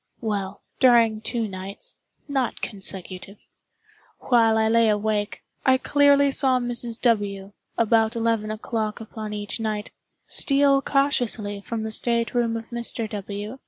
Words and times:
Well, 0.21 0.63
during 0.79 1.21
two 1.21 1.47
nights 1.47 1.99
(not 2.27 2.59
consecutive) 2.61 3.37
while 4.17 4.57
I 4.57 4.67
lay 4.67 4.89
awake, 4.89 5.43
I 5.63 5.77
clearly 5.77 6.31
saw 6.31 6.57
Mrs. 6.59 6.99
W., 7.03 7.53
about 7.77 8.15
eleven 8.15 8.49
o'clock 8.49 8.99
upon 8.99 9.31
each 9.31 9.59
night, 9.59 9.91
steal 10.25 10.81
cautiously 10.81 11.61
from 11.61 11.83
the 11.83 11.91
state 11.91 12.33
room 12.33 12.57
of 12.57 12.65
Mr. 12.71 13.07
W. 13.11 13.59